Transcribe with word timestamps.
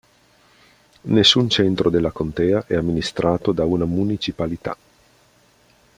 Nessun 1.01 1.47
centro 1.51 1.91
della 1.91 2.09
contea 2.09 2.65
è 2.65 2.73
amministrato 2.75 3.51
da 3.51 3.65
una 3.65 3.85
municipalità. 3.85 4.75